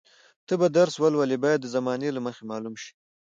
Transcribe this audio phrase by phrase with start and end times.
[0.47, 2.91] ته به درس ولولې باید د زمانې له مخې معلوم شي.